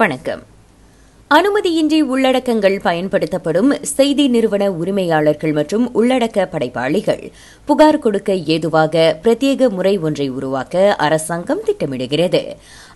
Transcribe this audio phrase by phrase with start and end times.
[0.00, 0.42] வணக்கம்.
[1.34, 7.22] அனுமதியின்றி உள்ளடக்கங்கள் பயன்படுத்தப்படும் செய்தி நிறுவன உரிமையாளர்கள் மற்றும் உள்ளடக்க படைப்பாளிகள்.
[7.64, 12.42] புகார் கொடுக்க ஏதுவாக பிரத்யேக முறை ஒன்றை உருவாக்க அரசாங்கம் திட்டமிடுகிறது.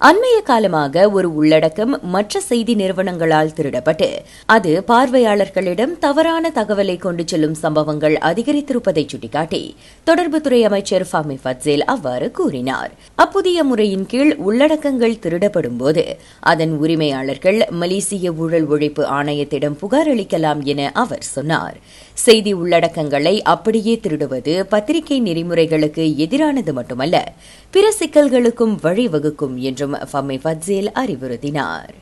[0.01, 4.09] அண்மைய காலமாக ஒரு உள்ளடக்கம் மற்ற செய்தி நிறுவனங்களால் திருடப்பட்டு
[4.47, 9.63] அது பார்வையாளர்களிடம் தவறான தகவலை கொண்டு செல்லும் சம்பவங்கள் அதிகரித்திருப்பதை சுட்டிக்காட்டி
[10.07, 12.93] தொடர்புத்துறை அமைச்சர் ஃபமி ஃபட்சேல் அவ்வாறு கூறினார்.
[13.19, 16.05] அப்புதிய முறையின் கீழ் உள்ளடக்கங்கள் திருடப்படும் போது
[16.41, 21.77] அதன் உரிமையாளர்கள் மலேசிய ஊழல் ஒழிப்பு ஆணையத்திடம் புகார் அளிக்கலாம் என அவர் சொன்னார்.
[22.13, 27.35] செய்தி உள்ளடக்கங்களை அப்படியே திருடுவது பத்திரிகை நெறிமுறைகளுக்கு எதிரானது மட்டுமல்ல
[27.71, 31.95] பிற சிக்கல்களுக்கும் வழிவகுக்கும் என்றும் ஃபமி ஃபத்சேல் அறிவுறுத்தினார்.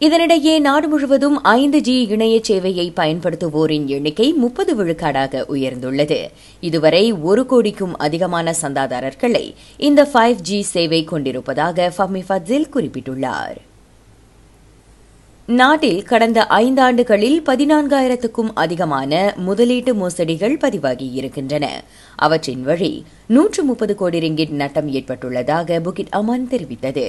[0.00, 6.28] இதனிடையே நாடு முழுவதும் ஐந்து ஜி இணைய சேவையை பயன்படுத்துவோரின் எண்ணிக்கை முப்பது விழுக்காடாக உயர்ந்துள்ளது.
[6.60, 13.56] இதுவரை ஒரு கோடிக்கும் அதிகமான சந்தாதாரர்களை இந்த ஃபைவ் ஜி சேவை கொண்டிருப்பதாக ஃபம்மி ஃபத்சில் குறிப்பிட்டுள்ளார்.
[15.48, 21.66] நாட்டில் கடந்த ஐந்தாண்டுகளில் பதினான்காயிரத்துக்கும் அதிகமான முதலீட்டு மோசடிகள் பதிவாகியிருக்கின்றன
[22.16, 27.06] அவற்றின் வழி நூற்று முப்பது கோடி ரிங்கிட் நட்டம் ஏற்பட்டுள்ளதாக புகிட் அமான் தெரிவித்தது.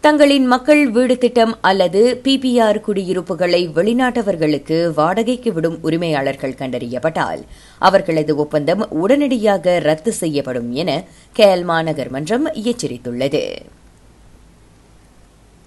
[0.00, 7.42] தங்களின் மக்கள் வீடு திட்டம் அல்லது பிபிஆர் குடியிருப்புகளை வெளிநாட்டவர்களுக்கு வாடகைக்கு விடும் உரிமையாளர்கள் கண்டறியப்பட்டால்
[7.78, 13.44] அவர்களது ஒப்பந்தம் உடனடியாக ரத்து செய்யப்படும் என கேல் மாநகர் மன்றம் எச்சரித்துள்ளது.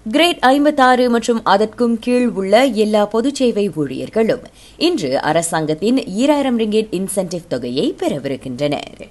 [0.06, 4.42] கிரேட் ஐம்பத்தாறு மற்றும் அதற்கும் கீழ் உள்ள எல்லா பொதுச் சேவை ஊழியர்களும்
[4.76, 9.02] இன்று அரசாங்கத்தின் ஈராயிரம் ரிங்கேட் இன்சென்டிவ் தொகையை பெறவிருக்கின்றனர்.